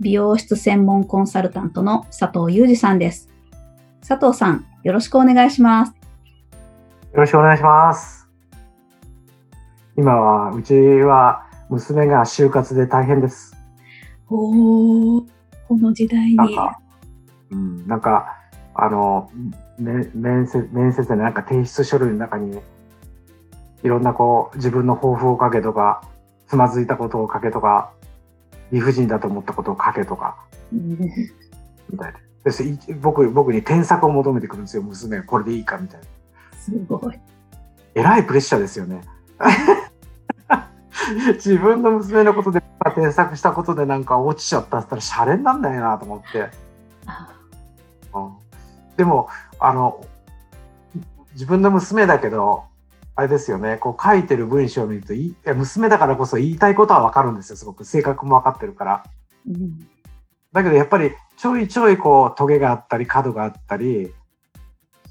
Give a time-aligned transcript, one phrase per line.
[0.00, 3.28] 美容室専門コンサルタントの佐藤裕二さんです。
[4.06, 5.90] 佐藤さん、よろしくお願いします。
[7.12, 8.28] よろしくお願いします。
[9.96, 13.54] 今は、うちは娘が就活で大変です。
[14.28, 15.26] おお、
[15.68, 16.36] この時代に。
[16.36, 16.80] なんか、
[17.50, 18.38] うん、なんか、
[18.74, 19.30] あの、
[19.78, 22.58] ね、面接、面接でなんか提出書類の中に、
[23.82, 26.02] いろんなこう、自分の抱負を書けとか、
[26.46, 27.92] つまずいたことを書けとか、
[28.72, 30.36] 理不尽だと思ったことを書けとか、
[30.72, 32.18] みたいな。
[33.00, 36.06] 僕僕に添削を求めてくるんですよ娘これでいいかみたいな。
[36.58, 37.20] すごい。
[37.94, 39.02] えらいプレッシャーですよね。
[41.34, 42.62] 自分の娘のことで
[42.94, 46.50] 添削したことでなんか落ちちゃったったらシャレになんないなと思って、
[48.14, 48.32] うん、
[48.96, 50.04] でもあの
[51.34, 52.64] 自分の娘だけど
[53.14, 53.76] あれですよね。
[53.76, 57.56] こう書いてる文章を見るとい娘だからこそ言いたいことは分かるんですよ。
[57.56, 59.04] すごく性格も分かってるから。
[59.46, 59.86] うん。
[60.52, 64.12] だけどやっぱりちょいちょいこうトゲがあったり角があったり聞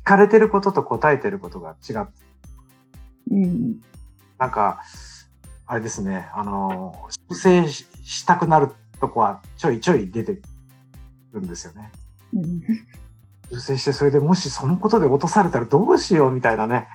[0.03, 2.11] かれてることと答えてることが違って、
[3.31, 3.81] うん、
[4.39, 4.81] なんか
[5.67, 6.27] あれですね。
[6.33, 10.41] あの修正したくなるとこはちょいちょい出て
[11.33, 11.91] るんですよね。
[12.33, 12.61] うん、
[13.51, 16.87] 修正してそれでもしそのことで落とされたらどうしようみたいなね。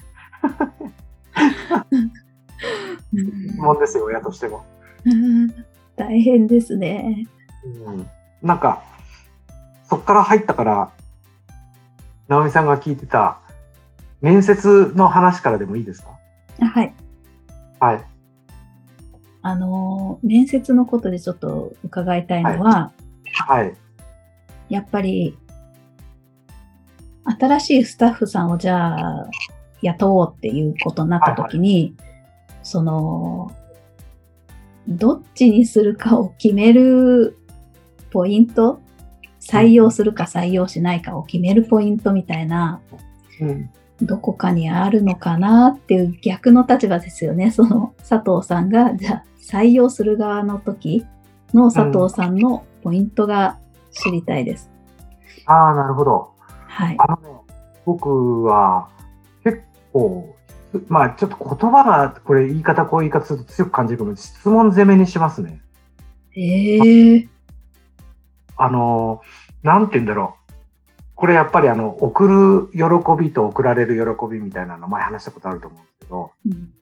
[3.59, 4.65] もんですよ親としても。
[5.97, 7.27] 大変ですね。
[7.87, 8.07] うん
[8.43, 8.83] なんか、
[9.85, 10.93] そっから入ったから、
[12.29, 13.39] 直美さんが聞いてた
[14.21, 16.11] 面接の話からでもいいですか？
[16.61, 16.95] はい。
[17.81, 18.05] はい。
[19.43, 22.93] あの、面接のことでちょっと伺いたいのは、
[23.33, 23.65] はい。
[23.65, 23.75] はい、
[24.69, 25.37] やっぱり、
[27.39, 29.31] 新しいスタッフさんをじゃあ
[29.83, 33.53] 雇おうっていうことになった時に、はいはい、その、
[34.89, 37.37] どっちにするかを決める
[38.11, 38.81] ポイント
[39.41, 42.81] 採用するか採用しないかを決めるポイントみたいな、
[43.41, 43.71] うん、
[44.03, 47.51] どこかにあるのかなっていう逆の立場ですよね。
[47.51, 51.07] その佐藤さんが、じゃあ採用する側の時
[51.55, 53.59] の佐藤さんのポイントが
[53.91, 54.71] 知りたいです。
[55.47, 56.33] うん、ああ、なるほど。
[56.67, 56.97] はい。
[56.99, 57.41] あのね、
[57.85, 58.96] 僕は結
[59.97, 60.37] 構、
[60.89, 65.61] まあちょっと言葉が、これ言い方こういう言い方すると強く感じるけど、質問攻めにしますね。
[66.37, 67.29] ええー。
[68.57, 69.23] あの、
[69.63, 70.53] なんて言うんだろう。
[71.15, 72.85] これやっぱりあの、送る喜
[73.19, 76.73] びと送られる喜びみたいなの前話したことあると思うんですけど、うん、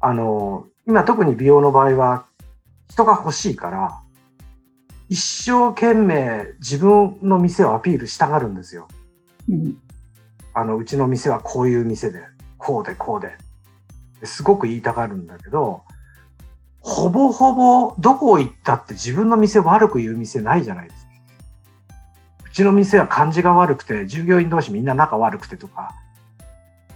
[0.00, 2.26] あの、今特に美容の場合は
[2.90, 4.00] 人が欲しいから、
[5.08, 8.88] 一生懸命自分の店をアピールしたがるんですよ。
[9.48, 9.76] うん、
[10.54, 12.22] あの、うちの店はこういう店で、
[12.56, 13.36] こうでこうで。
[14.26, 15.82] すごく言いたがるんだけど、
[16.80, 21.10] ほぼほぼどこ行ったって自分の店悪く言う店ないじゃないですか。
[22.46, 25.94] うちの店は感じが悪くて、従業員同士みんな仲悪くてとか、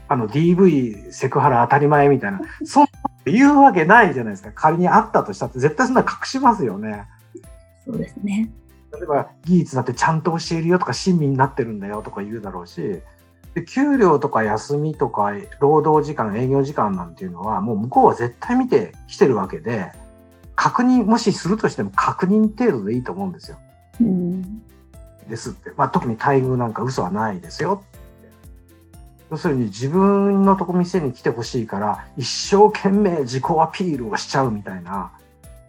[0.09, 2.91] あの DV セクハラ当たり前みたいな、そんな
[3.25, 4.53] 言うわけないじゃないですか。
[4.53, 7.07] 仮にあったとしたって絶対そんな隠しますよね。
[7.85, 8.51] そうですね。
[8.93, 13.01] 例えば技術だってちゃんと教えるよとか親身になってるんだよとか言うだろうし、
[13.59, 19.91] で給料とか休みとか労働時間営業時間なんていうのはもう向こうは絶対見てきてるわけで
[20.55, 23.59] 確認もしするとしても確認程度でいいと思うんですよ。
[24.01, 24.63] うん、
[25.29, 27.83] ですって、まあ、特に待遇なんか嘘はないですよ。
[29.31, 35.13] 要するに自分のとこ店に来てほしいから一生懸命自己アピールをしちゃうみたいな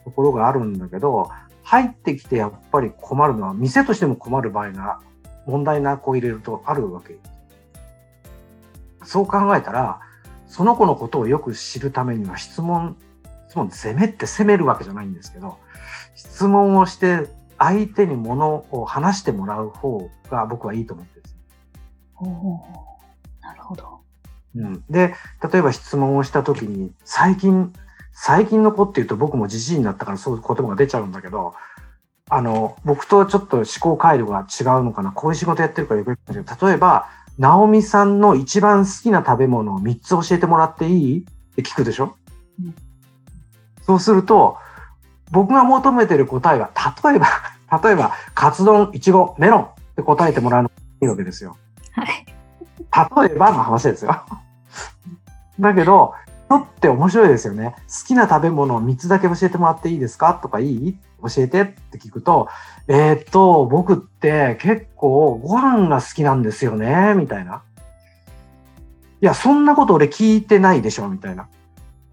[0.05, 1.29] ところがあるんだけど
[1.63, 5.01] 入ってきてやっぱり困るのは店としても困る場合が
[5.45, 7.15] 問題な子入れるとあるわけ。
[7.15, 7.38] です
[9.03, 9.99] そう考えたら、
[10.47, 12.97] その子のことをよく知るためには質問、
[13.47, 15.57] 質問攻めって責めるわけじゃないんですけど、
[16.15, 21.37] 質問をして相手にものを話してもらう方が僕はいいと思ってるんです。
[22.17, 22.25] お
[23.41, 23.99] なるほど。
[24.55, 25.13] うん、で、
[25.51, 27.71] 例えば質問をした時に、最近、
[28.11, 31.53] 最近の子っていうと僕もじじいになったからそういう言葉が出ちゃうんだけど、
[32.29, 37.07] あの、僕とちょっと思考回路が違うのかな、こういう仕事やってるからよく言うけど、例えば、
[37.39, 41.19] 直美さんの一番好きな食べ物を3つ教えてもらっていい？
[41.19, 41.23] っ
[41.55, 42.15] て聞くでしょ、
[42.63, 42.75] うん、
[43.81, 44.57] そうすると、
[45.31, 46.69] 僕が求めてる答えは、
[47.03, 47.27] 例えば、
[47.83, 51.57] 例えば、カツ丼、いちご、メロンって答えてもらうのがいいわけですよ。
[51.91, 52.25] はい。
[53.27, 54.23] 例えばの話ですよ。
[55.59, 56.13] だけど、
[56.49, 57.75] 人って面白いですよね。
[57.87, 60.33] 好きな食べ物を3つだけ教えてもらっていいですか？
[60.33, 60.97] とかいい？
[61.21, 62.47] 教えてって聞くと、
[62.87, 67.61] えー、っと、僕って結構ご飯が好きなんですよね、みたいな。
[69.21, 71.47] いや、そんなこと俺聞いてないでしょ、みたいな。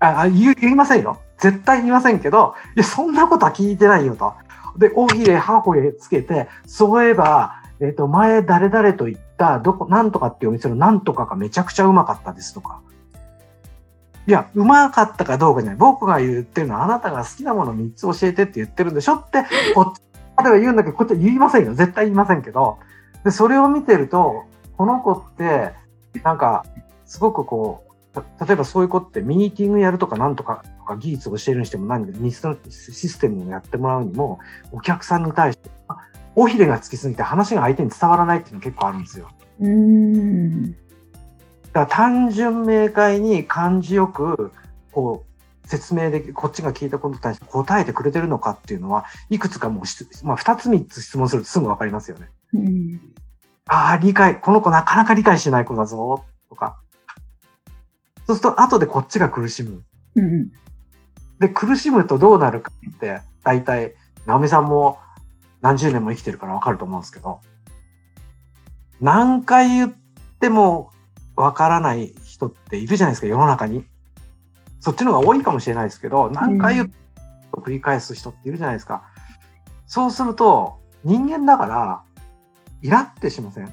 [0.00, 1.18] あ、あ言いませんよ。
[1.38, 4.34] 絶対言いませんけど、いや、そんなことは聞いてないよと。
[4.76, 12.80] で、大ひれ、歯こへつけて、そういえば、えっ、と、前誰々と言った、どこ、なんとかっていうお店のなんとかがめちゃくちゃうまかったですとか。
[14.26, 15.78] いや、うまかったかどうかじゃない。
[15.78, 19.44] 僕が言ってるのは、あなたが好きなもの3つ教えてって言ってるんでしょって、
[19.74, 20.00] こっち、
[20.42, 21.74] 例えば言うんだけど、こっちは言いませんよ。
[21.74, 22.78] 絶対言いませんけど。
[23.24, 24.44] で、それを見てると、
[24.76, 25.72] この子って、
[26.24, 26.64] なんか、
[27.04, 27.84] すごくこ
[28.14, 34.40] う、た例えばそういう子ってミーティングやるとかなんとかとか技術を教えるにしても何で、システムをやってもらうにも、
[34.72, 35.70] お客さんに対して、
[36.34, 39.30] 尾ひれがつきすぎて話が相手に伝わらないっていうの結構あるんですよ。
[39.60, 40.76] うーん。
[41.76, 44.50] だから単純明快に感じよく、
[44.92, 45.26] こ
[45.62, 52.30] う、説明できこっちが聞いたことに対して答えてくれてるのかっていうのは、いくつかもうし、まあ、二つ三つ質問するとすぐわかりますよね。
[52.54, 53.00] うん。
[53.66, 56.80] ああ、理解、この子なかなか理解しない子だぞ、とか。
[58.26, 59.82] そうすると、後でこっちが苦しむ。
[60.14, 60.48] うん。
[61.40, 63.92] で、苦しむとどうなるかって、大体、
[64.24, 64.98] 直美さんも
[65.60, 67.42] 何十年も生きてるからわかると思うんですけど、
[68.98, 69.94] 何回言っ
[70.40, 70.90] ても
[71.36, 73.84] わからない人っているじゃないですか、世の中に。
[74.80, 76.94] そっちの方が多いかもしれないですけど、何回言って
[77.52, 79.02] も繰り返す人っているじゃないですか。
[79.86, 82.02] そうすると、人間だから、
[82.82, 83.72] イラってしません？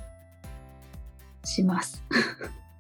[1.44, 2.04] します。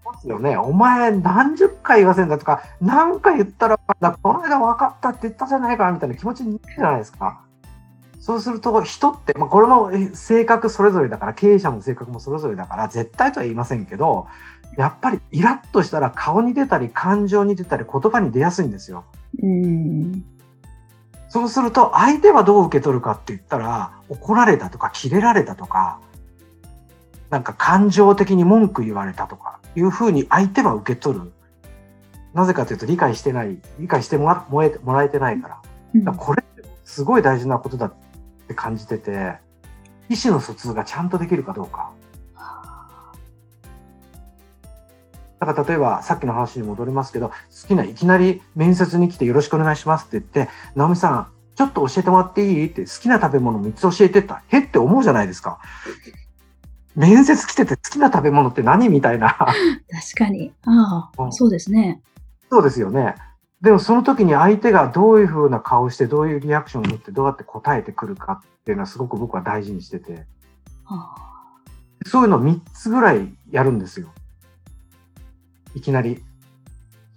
[0.05, 0.57] ますよね。
[0.57, 7.41] お前何十回言わせんだとか、何回言ったら、だこの間分かったって言ったじゃないかみたいな気持ちになるじゃないですか。
[8.19, 14.27] そうすると人って、まあ、これもえ性格それぞれだから、経営者の性格もそれぞれだから、絶対とは言いませんけど、
[14.77, 19.05] やっぱりイラッとしたら顔に出たり、感情に出たり、言葉に出やすいんですよ。
[19.41, 20.25] うん。
[21.29, 25.99] そうすると、相手はどう受け取るかって言ったら、怒られたとか、キレられたとか、
[27.29, 31.31] なんか感情的に文句言われたとか、いうふうに相手は受け取る。
[32.33, 35.61] なぜかというと、理解してない、理解してもらもえもらえてないから。
[35.95, 37.93] うんだからこれってすごい大事なことだっ
[38.47, 39.37] て感じてて、
[40.09, 41.91] 意思の疎通がちゃんとできるかどうか。
[45.45, 47.35] だから例えばさっきの話に戻りますけど、好
[47.67, 52.65] きないきなり面接に来てよろしくお願いしますって言って、直美さん、ちょっと教えてもらっていい？
[52.67, 54.43] って好きな食べ物3つ教えてった。
[54.47, 55.59] へって思うじゃないですか。
[56.95, 58.89] 面接来てて好きな食べ物って何？
[58.89, 59.29] みたいな。
[59.37, 59.55] 確
[60.17, 60.51] かに。
[60.65, 62.01] ああ、うんそうですね。
[62.49, 63.15] そうですよね。
[63.61, 70.25] でもその時に相手がどういう風な顔して、どういうリアクションを持って、どうやって答えてくるかっていうのはすごく僕は大事にしてて、
[70.85, 71.15] あ
[72.05, 74.09] そういうの3つぐらいやるんですよ。
[75.75, 76.23] いきなり。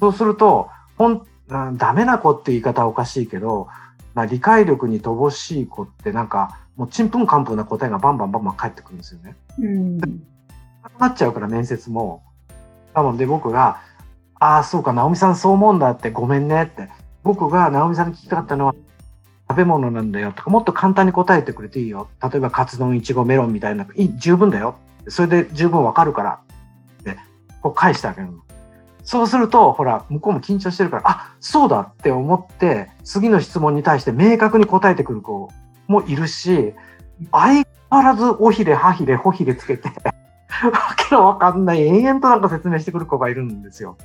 [0.01, 3.69] そうすると、ほん、うんダメな子って言い方はおかしいけど、
[4.15, 9.37] まあ、理解力に乏しい子ってなんか、もうちんぷんかんぷんな答えがバンバンバンバン返ってくるんですよね。
[9.59, 9.99] うん。
[9.99, 10.07] な
[10.95, 12.23] くなっちゃうから面接も。
[12.95, 13.81] なので僕が、
[14.39, 16.91] ああ、そうか、直美さんそう思うんだって、ごめんねって。
[17.23, 18.75] 僕が直美さんに聞きたかったのは、
[19.49, 22.09] 食べ物なんだよとか、もっと簡単に答えてくれていいよ。
[22.23, 24.77] 例えば、カツ丼、いちご、メロンみたいな、いい、十分だよ。
[25.09, 26.41] それで十分わかるから。
[27.01, 27.19] って、
[27.63, 28.46] こう返してあげるの。
[29.07, 35.49] そうすると、ほら、向こうも緊張してるから、あ、そうだって思って、次の質問に対して明確に答えてくる子
[35.87, 36.75] もいるし、
[37.31, 43.97] 相変わらず、おひれ、はひれ、ほひれつけて、わけのわかんない、延々となんか説明してくる子がいるんですよ。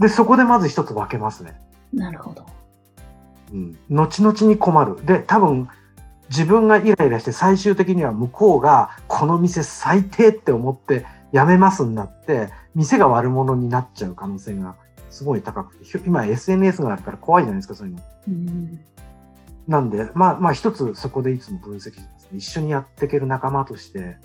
[0.00, 1.56] で、そこでまず一つ分けますね。
[1.92, 2.44] なるほど。
[3.52, 3.78] うん。
[3.88, 5.06] 後々に困る。
[5.06, 5.68] で、多分、
[6.28, 14.76] 自分がイライラして最終的には向こうがこの店最低って思ってやめますになって、店が悪者になっちゃう可能性が
[15.10, 18.02] すごい高くて、今 SNS があるから怖いじゃないですか、そういうの。
[18.28, 18.80] うん。
[19.68, 22.38] なんで、まあまあ一つそこでいつも分析します、ね。
[22.38, 24.16] 一緒にやっていける仲間として、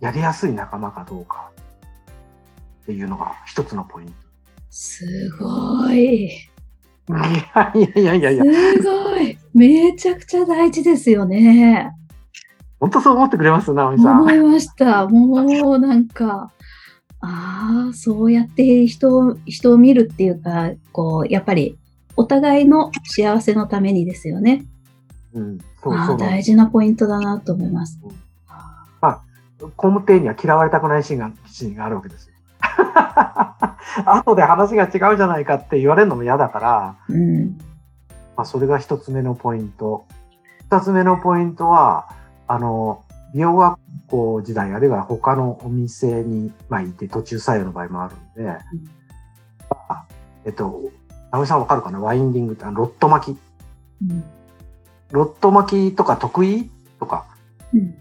[0.00, 1.50] やりやすい仲間かどうか
[2.82, 4.12] っていうのが一つのポイント。
[4.70, 5.04] す
[5.38, 6.26] ごい。
[6.26, 9.38] いやいやいやいやいや、すごい。
[9.52, 11.92] めちゃくちゃ大事ですよね。
[12.80, 13.72] 本当そう思ってくれます？
[13.72, 14.22] 直美さん。
[14.22, 15.06] 思いました。
[15.06, 16.50] もうなんか、
[17.24, 21.78] ああ、そうやって人を、人を見るっていうか、こう、やっぱり、
[22.16, 24.64] お互いの幸せのためにですよね。
[25.32, 27.98] うん、そうああ、そう大事なポイントだなと思います。
[29.76, 32.34] 工務店には嫌われたくないシーンがシーンがあるわけですよ。
[34.06, 37.58] 後で話が違うじゃないかって言われるのも嫌だから、うん。
[38.36, 40.04] まあ、それが一つ目のポイント。
[40.70, 42.08] 二つ目のポイントは、
[42.48, 43.03] あの、
[43.34, 48.58] 美容学校時代、あるいは他のお店に、まあ、いて途中採用の場合もあるんで、うん、
[50.44, 50.80] えっと、
[51.32, 51.98] 直美さんわかるかな？
[51.98, 53.38] ワインディングってロット巻き。
[54.08, 54.24] うん、
[55.10, 57.26] ロット巻きとか得意とか、
[57.72, 57.94] うん、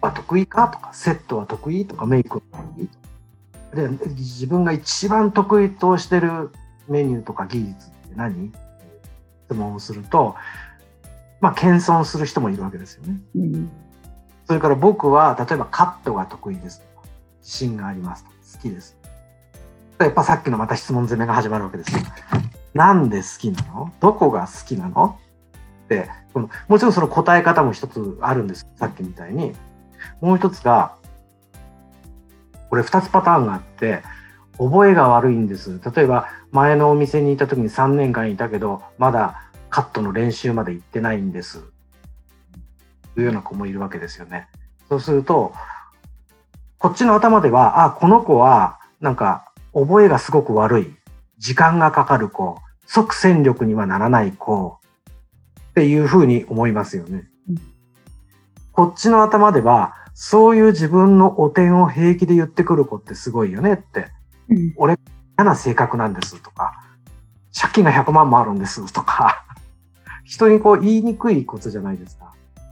[0.00, 2.88] あ得意かとか、セットは得意とか、メイクは得意。
[3.74, 6.50] で、自分が一番得意としてる
[6.88, 8.52] メニューとか技術って何？
[9.46, 10.36] 質問をすると、
[11.40, 13.18] まあ、謙遜する人もいるわけですよね。
[13.34, 13.70] うん、
[14.48, 17.06] それから僕は、例えばカットが得意ですとか、
[17.42, 18.24] 自信があります、
[18.54, 18.96] 好きです。
[19.98, 22.00] やっぱさっきのまた質問攻めが始まるわけですよ。
[22.72, 23.92] なんで好きなの？
[24.00, 25.18] どこが好きなの？
[25.84, 28.66] ってこの、もちろんその答え方も一つあるんです。
[28.76, 29.54] さっきみたいに。
[30.22, 30.94] もう一つが、
[32.70, 34.02] これ二つパターンがあって、
[34.56, 35.80] 覚えが悪いんです。
[35.94, 41.64] 例えば、前のお店にいた時に3年間いたけど、まだカットの練習まで行ってないんです。
[43.18, 44.46] というような子もいるわけですよね。
[44.88, 45.52] そうすると、
[46.78, 50.94] こっちの頭では、あ、この子は、なんか、覚えがすごく悪い。
[51.36, 52.60] 時間がかかる子。
[52.86, 54.78] 即戦力にはならない子。
[55.70, 57.28] っていうふうに思いますよね。
[57.48, 57.56] うん、
[58.70, 64.12] こっちの頭では、そういう自分のお点を平気で言ってくる子ってすごいよねって。
[64.48, 64.96] うん、俺、
[65.36, 66.84] 嫌な性格なんですとか、
[67.52, 69.44] 借金が100万もあるんですとか、
[70.22, 72.28] 人にこう言いにくいことじゃないですか。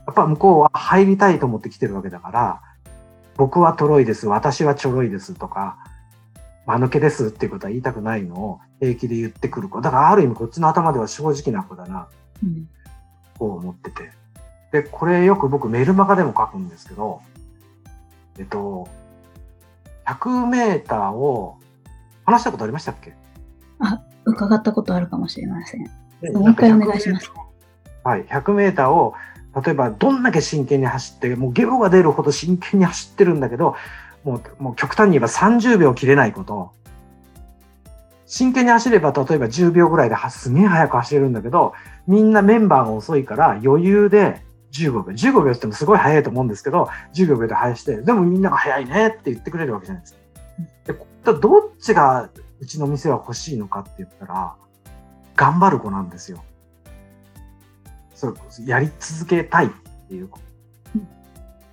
[0.07, 2.61] やっぱ向こうは入りたいと思って来てるわけだから、
[3.35, 5.77] 僕はトロいです、私はちょろいですとか、
[6.65, 9.81] 間抜けですっていうことは言いたくないのを平気で言ってくる子。
[9.81, 12.07] だからある意味こっちの頭では正直な子だな、
[12.43, 12.67] うん、
[13.37, 14.11] こう思ってて。
[14.71, 17.21] で、これよく僕メルマガでも書くんですけど、
[18.37, 18.87] えっと、
[20.05, 21.57] 100メーターを
[22.25, 23.13] 話したことありましたっけ？
[23.79, 25.81] あ、伺ったことあるかもしれません。
[26.33, 27.31] もう一回お願いします。
[28.03, 29.13] はい、100メーターを
[29.63, 33.75] 例えばどんだけ真剣に走ってもうゲボが出るほど真剣に走ってるんだけど
[34.23, 36.71] もうもう極端に言えば30秒切れないこと
[38.25, 41.73] 真剣に走れば例えば10秒ぐらいですげえ速く走れるんだけど
[42.07, 44.41] みんなメンバーが遅いから余裕で
[44.73, 50.19] 15秒15秒って言ってもすごい速いと思うんですけど10秒で速してでもみんなが速いねって言ってくれるわけじゃないですか。
[50.85, 54.55] でどっちがうちの店は欲しいのかって言ったら
[55.35, 56.43] 頑張る子なんですよ。
[58.17, 59.69] そうやり続けたいっ
[60.09, 60.39] ていう子。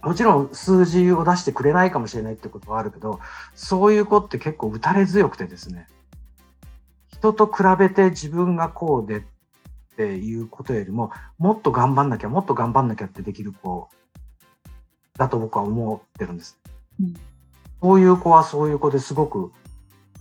[0.03, 3.19] もちろん数字を出してくれないかもしれないってことはあるけど、
[3.55, 5.89] そういう子って結構打たれ強くてですね、
[7.09, 9.23] 人と比べて自分がこうでっ
[9.97, 13.89] ていうことよりも、もっと頑張んなきゃ、もっと頑張んなきゃってできる子
[15.17, 16.59] だと僕は思ってるんです。
[17.01, 17.15] うん、
[17.81, 19.51] そういう子はそういう子ですごく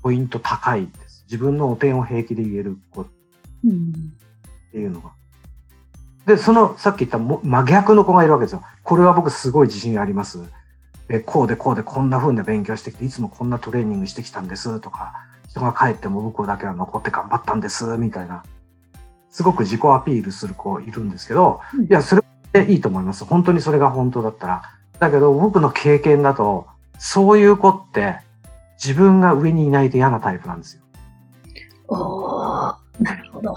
[0.01, 1.25] ポイント高いです。
[1.25, 3.06] 自分のお点を平気で言える子っ
[4.72, 5.12] ていうのが。
[6.25, 8.63] で、そのさっき言った真逆の子がいるわけですよ。
[8.84, 10.39] これは僕すごい自信あります。
[11.10, 15.13] えこうでこうでこんな風に勉強してきて、いつもこんなトレーニングしてきたんですとか、
[15.50, 18.44] 人が帰っても僕だけは残って頑張ったんですみたいな、
[19.30, 23.25] すごく自己アピールする子いるんですけど、いや、それでいいと思います。
[23.25, 24.62] 本当にそれが本当だったら。
[25.00, 28.18] だけど僕の経験だと、そういう子って
[28.82, 30.84] 自分が上にいないと嫌なタイプなんですよ。
[31.89, 33.56] おなるほど。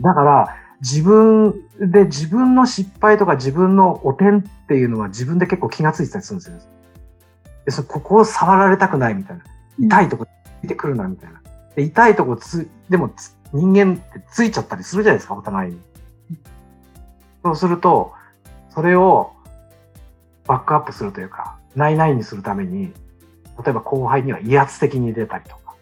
[0.00, 6.58] だから、自分で自分の失敗とか自分の汚点っていうのは自分で結構気がついてたりするんですよ。
[7.64, 9.44] でそここを触られたくないみたいな。
[9.78, 10.26] 痛いとこ
[10.60, 11.40] ついてくるなみたいな。
[11.74, 13.10] で痛いとこつ、でも
[13.54, 15.80] 人間ってついちゃったりするじゃないですか、お互いに。
[17.42, 18.12] そうすると、
[18.68, 19.32] それを
[20.46, 22.92] バックアップするというか、ないないにするために、
[23.64, 25.74] 例えば後輩には威圧的に出たりとか。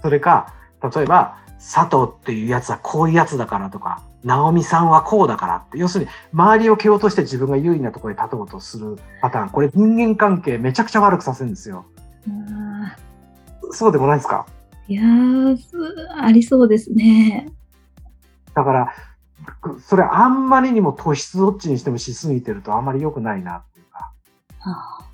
[0.00, 11.84] それか、例えば、佐藤っていうやつはこういうやつだからとか、直美さんはこうだからって、要するに周りを蹴落として自分が優位なところに立とうとするパターン、これ人間関係めちゃくちゃ悪くさせるんですよ。
[13.72, 14.46] そうでもないですか？
[14.86, 15.02] いや
[16.18, 17.50] ありそうですね。
[18.54, 18.94] だから、
[19.80, 24.12] それあんまりにも突出どっちにしてもしすぎてるとあんまり良くないなっていうか。
[24.60, 25.05] はあ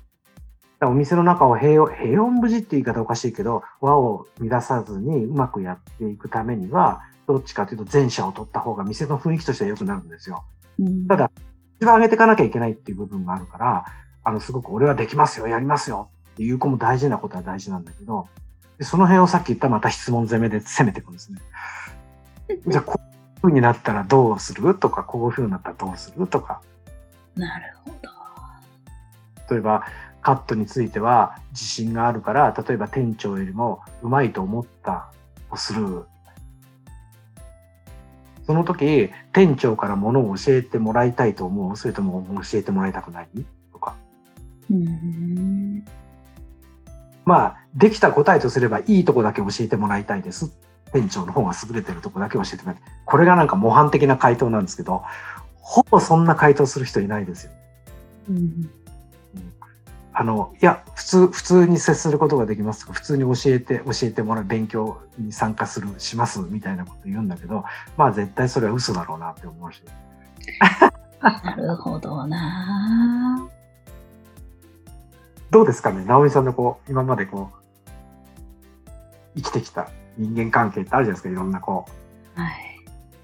[0.87, 10.43] お店の中を平穏平穏無事って言い方おかしいけど、和を乱さずにうまくやっていくためには、どっちかというと前者を取った方が店の雰囲気としては良くなるんですよ。
[10.79, 11.31] うん、ただ、
[11.79, 13.85] 一番上げていかなきゃいけないっていう部分があるから、
[14.23, 18.27] あの、すごく俺はできますよ、やりますよっていう子も大事なことは大事なんだけど、
[18.77, 21.39] でその辺をさっき言ったまた質問攻めで攻めていくんですね。
[22.67, 26.61] じゃあ、こういう風になったらどうするとか、こういう風になったらどうするとか。
[27.35, 29.53] なるほど。
[29.53, 29.85] 例えば、
[30.23, 35.11] カットについては自信があるから、例えば店長よりもうまいと思った
[35.51, 36.05] をする。
[38.45, 41.77] その時、店長からものを教えてもらいたいと思う？
[41.77, 43.27] それとも教えてもらいたくない？
[43.71, 43.95] とか。
[44.69, 45.85] うん。
[47.23, 50.51] まあ、できた答えとすれば、いいとこだけ教えてもらいたいです。
[50.91, 52.83] 店長の方が優れてるとこだけ教えてもらいたい。
[53.05, 55.03] これがなんか模範的な回答なんですけど、
[55.61, 57.51] ほぼそんな回答する人いないですよ。
[58.29, 58.69] うん。
[60.15, 67.65] あの、いや、普通、普通に接することができます普通に教えて、教えてもらう、勉強に参加する、します、みたいなこと言うんだけど、
[67.97, 69.81] まあ絶対それは嘘だろうなって思うし。
[71.21, 73.47] なるほどな
[75.49, 76.03] どうですかね？
[76.05, 78.99] 直美さんのこう、今までこう、
[79.35, 81.29] 生きてきた人間関係ってあるじゃないですか？
[81.29, 81.85] いろんなこ
[82.37, 82.53] う、はい。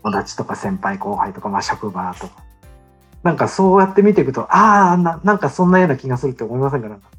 [0.01, 2.43] 友達とか先輩後輩とか、まあ職場とか。
[3.23, 6.89] なんかそうやって見ていくと、ああ、なんかそんなような気がするって思いませんか？
[6.89, 7.09] なんか。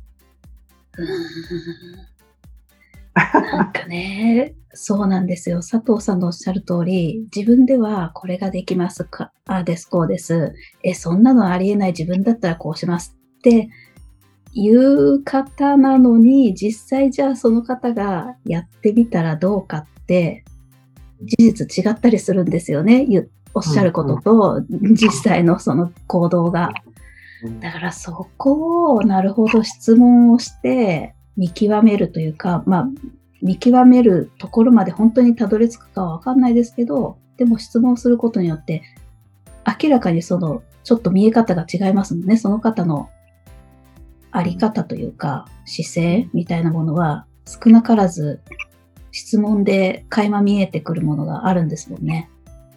[3.15, 5.59] なんかね、そうなんですよ。
[5.59, 10.55] 佐藤さんのおっしゃる通り、自分ではこれができますか、あです、こうです。
[10.83, 13.69] え、そんなのありえない自分だったらこうしますって
[14.55, 20.45] いう方なのに、実際じゃあその方がやってみたらどうかって、
[21.23, 23.05] 事実違ったりするんですよね。
[23.09, 23.31] ゆ
[23.67, 26.73] おっしゃることと、実際のその行動が。
[27.61, 32.89] だからそこをなるほど質問をして見極めるというか、まあ、
[33.41, 38.83] 見極めるところまで本当にたどり着くかはわかんないですけど、でも質問することによって
[39.83, 42.37] 明らかにそのちょっと見え方が違いますもんね。
[42.37, 43.09] その方の
[44.31, 48.41] あり方というか姿勢みたいなものは少なからず
[49.13, 52.31] 質問で垣間見えてくるものがあるんですもんね。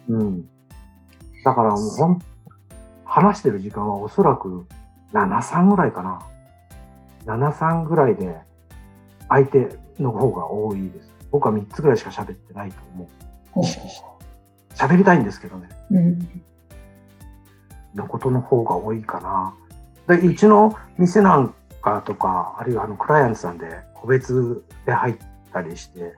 [0.08, 0.48] うん。
[1.44, 2.18] だからもうほん、
[3.04, 4.66] 話してる時間はおそらく
[5.12, 6.20] 7、3ぐらいかな。
[7.26, 8.36] 7、3ぐらいで
[9.28, 11.12] 相手の方が多いです。
[11.30, 13.08] 僕は3つぐらいしか喋ってないと思う。
[13.52, 13.64] ほう
[14.74, 15.68] 喋りたいんですけどね。
[15.90, 16.42] うん
[17.94, 19.54] のことの方が多いかな。
[20.16, 25.16] で、うちの店なんかとか、あるいはあのクライアントさんで個別で入っ
[25.52, 26.14] たりして、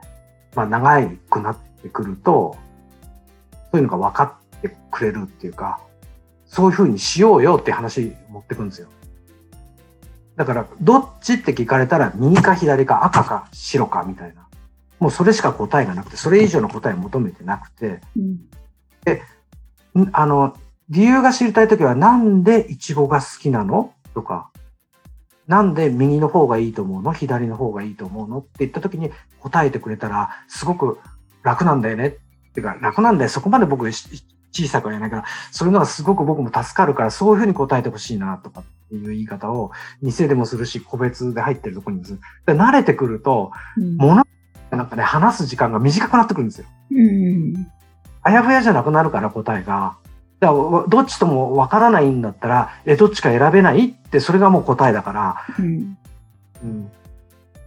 [0.54, 2.56] まあ長くなってくると、
[3.70, 5.80] そういうのが分かってくれるっていうか、
[6.44, 8.88] そういうふうにしようよって話持ってくんですよ。
[10.36, 14.46] だから、どっちって聞かれたら、右か左か赤か白かみたいな。
[14.98, 18.20] もうそれしか答えがなくて、それ以上の答えを求めてなくて、う
[20.00, 20.56] んんあの、
[20.88, 23.92] 理由が知りたいときは、なんでイチゴが好きなの？
[24.14, 24.50] とか、
[25.46, 27.12] なんで右の方がいいと思うの？
[27.12, 28.38] 左の方がいいと思うの？
[28.38, 30.98] って言ったときに答えてくれたら、すごく
[31.42, 32.08] 楽なんだよね。
[32.08, 32.10] っ
[32.52, 33.30] ていうか、楽なんだよ。
[33.30, 34.24] そこまで僕し
[34.64, 42.20] 小さくは言えないから、そういうのがすごく僕も助かるから、そういうふうに答えてほしいな、とかっていう言い方を、店でもするし、個別で入ってるところにもする。
[42.46, 44.24] で慣れてくると、うんもの、
[44.70, 46.66] なんかね、話す時間が短くなってくるんですよ。
[46.90, 47.66] うん
[48.22, 49.96] あやふやじゃなくなるから答えが。
[50.40, 55.96] だからどっちともわからないんだったら、え、どっちか選べないって、それがもう答えだから、うん
[56.64, 56.90] うん、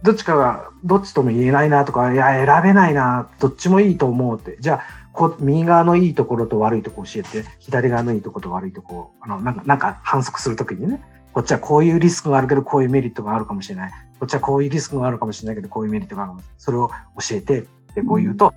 [0.02, 4.56] どっちかが、どっちとも言えないなとか、いや、選べないな、どっちもいいと思うって。
[4.60, 4.80] じゃあ、
[5.12, 13.92] こ右側のいいところと悪いところ教えて、左側のいいところと悪いところ、あの、なんか、なんか反則するときにね、こっちはこういうリスクがあるけど、こういうメリットがあるかもしれない。
[14.18, 16.58] こっちはこういうリスクがあるかもしれないけど、こういうメリットがあるかもしれない。
[16.58, 16.88] それを
[17.28, 17.62] 教えてっ
[17.94, 18.52] てこう言うと、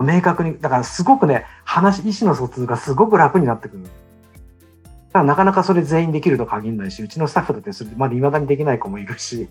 [0.00, 3.84] 明確に、だからすごくね、話、意思の疎通がすごく楽になってくる。
[3.84, 3.98] だか
[5.14, 9.48] らなかなかそれ全員できると限らないし、うちのスタッフだってそれまだ未だにできない子もいるし。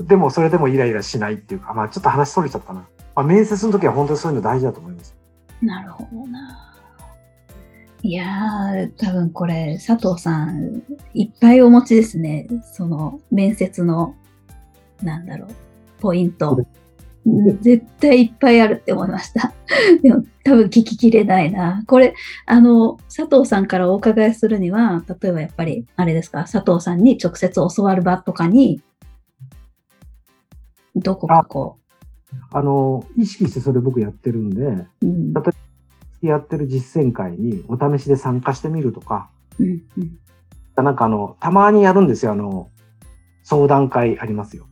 [0.00, 2.80] でもそれでもイライラしないっていうか、まあちょっと話それちゃったな。
[3.14, 5.16] まあ、面接の時は本当にそういうの大事だと思います。
[5.60, 6.74] なるほどな。
[8.02, 10.82] いやー、多分これ、佐藤さん、
[11.12, 12.46] いっぱいお持ちですね。
[12.72, 14.14] その、面接の、
[15.02, 15.48] なんだろう、
[16.00, 16.54] ポイント。
[16.54, 16.66] うん
[17.60, 19.52] 絶対いっぱいあるって思いました。
[20.02, 21.84] でも、多分聞ききれないな。
[21.86, 22.14] これ、
[22.46, 28.80] あの、佐藤さんからお伺いするには、例えばやっぱり、あれですか、佐藤さんに直接教わる場とかに、
[30.96, 31.78] どこかこ
[32.50, 35.32] あの、意識してそれ僕やってるんで、う、うん、
[36.22, 40.84] やってる実践会にお試しで参加してみるとか、うん、うん。
[40.84, 42.32] なんかあの、たまにやるんですよ。
[42.32, 42.70] あの、
[43.42, 44.66] 相談会ありますよ。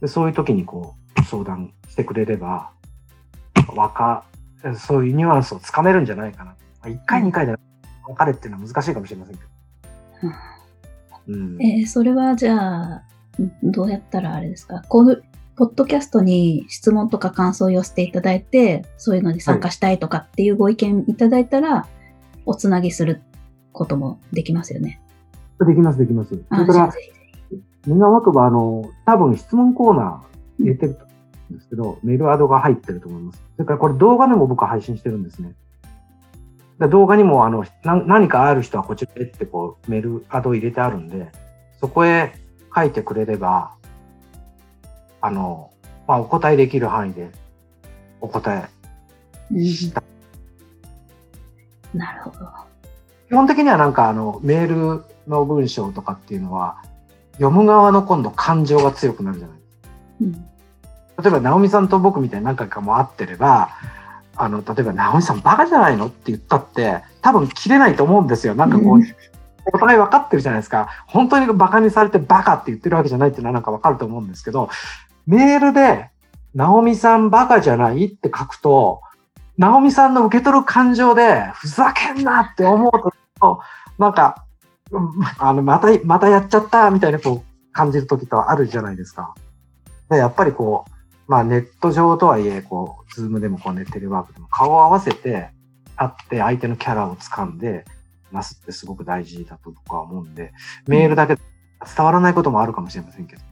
[0.00, 2.70] でそういう時にこう、相談してくれれば、
[3.74, 4.24] わか、
[4.76, 6.56] そういうニュアンスをつかめるんじゃないかな。
[6.82, 7.54] 1回、2回で
[8.06, 9.48] 分かれっていうのは難しいかもしれませんけど。
[11.28, 11.62] うん。
[11.62, 13.02] えーそれはじゃあ、ん
[13.62, 14.82] どうやったらあれですか？
[14.88, 15.16] この、
[15.56, 21.86] ポッドキャストに質問とか感想を寄せていただいて、そういうのに参加したいとかっていうご意見いただいたら、
[22.46, 23.22] おつなぎする
[23.72, 25.00] こともできますよね。
[25.66, 26.34] できます、できます。
[26.34, 26.92] そあれから
[27.86, 31.04] みんな若葉、あの、多分質問コーナー入れてると。
[31.04, 31.12] うん
[31.52, 33.42] ですけど、メールアドが入ってると思います。
[33.56, 35.52] それからこれ動画でも僕は配信してるんですね。
[36.78, 41.30] で動画にもあのな何かある人はこちらへってこうメールアド入れてあるんで、
[41.78, 42.32] そこへ
[42.74, 43.72] 書いてくれれば、
[45.20, 45.70] あの、
[46.06, 47.30] まあ、お答えできる範囲で
[48.20, 48.68] お答
[49.54, 50.02] えした。
[51.94, 52.48] うん、なるほど。
[53.28, 56.82] 基本的にはなんかあのメールの文章とかっていうのは
[57.34, 59.88] 読む側の今度感情が強くなるじゃないですか。
[60.20, 60.32] うん、
[61.24, 63.70] 例えば直美さんと僕みたいに何回かも会ってれば
[64.36, 66.08] あの例えば直美さんバカじゃないの？
[66.08, 68.54] って言ったって多分切れないと思うんですよ。
[68.54, 69.00] なんかこう、
[69.66, 70.88] お互い分かってるじゃないですか。
[71.06, 74.70] 本当にバカにされてバカって言ってるわけじゃないっていうのはなんか分かると思うんですけど、
[75.26, 76.10] メールで、
[76.54, 78.06] 直美さんバカじゃない？
[78.06, 79.00] って書くと、
[79.56, 82.92] 直美さんの受け取る感情で、ふざけんなって思う
[83.40, 83.60] と、
[83.98, 84.44] なんか、
[85.38, 89.34] あの、また、またやっちゃったみたいなこう感じる時とあるじゃないですか。
[90.10, 90.92] でやっぱりこう、
[91.30, 95.50] まあネット上とはいえ、こう、 Zoom でもこうね、テレワークでも顔を合わせて、
[95.96, 97.84] 会って相手のキャラを掴んで、
[98.32, 100.52] なすってすごく大事だと僕は思うんで、
[100.86, 103.42] メールだけ伝わらないこともあるかもしれませんけど。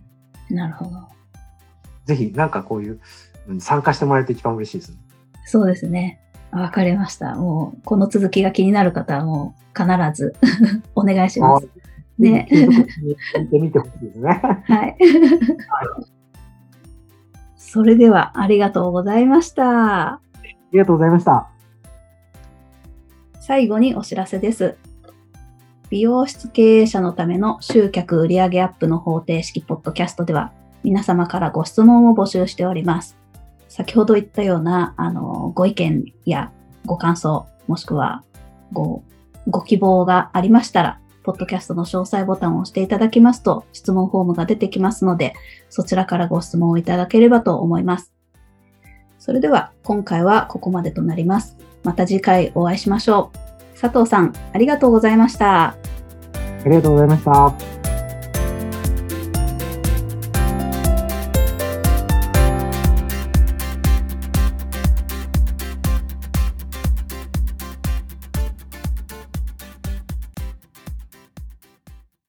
[0.50, 0.90] なるほど。
[2.06, 3.00] ぜひ、なんかこういう、
[3.58, 4.98] 参加してもらえると一番嬉しいですね。
[5.44, 6.20] そうですね。
[6.52, 7.34] わかりました。
[7.34, 10.34] もう、この続きが気になる方はもう必ず
[10.94, 11.68] お願いします。
[12.18, 12.48] ね。
[12.50, 14.40] 聞いてみてほしいですね。
[14.66, 14.96] はい。
[17.56, 20.14] それでは、ありがとうございました。
[20.14, 20.20] あ
[20.72, 21.49] りがとうございました。
[23.40, 24.76] 最後にお知らせです。
[25.88, 30.53] 美容室経営者のための集客売上アップの方程式ポッドキャストでは
[30.85, 33.16] 皆様からご質問を募集しております。
[33.68, 36.53] 先ほど言ったようなあのご意見や
[36.85, 38.22] ご感想、もしくは
[38.72, 39.03] ご
[39.48, 45.33] ご希望がありましたら、ポッドキャストの詳細ボタンを押していただきますと質問フォームが出てきますので、
[45.70, 48.12] そちらからご質問をいただければと思います。
[49.18, 51.57] それでは今回はここまでとなります。
[51.82, 53.80] また次回お会いしましょう。
[53.80, 55.64] 佐藤さん、ありがとうございました。
[55.64, 55.74] あ
[56.66, 57.79] りがとうございました。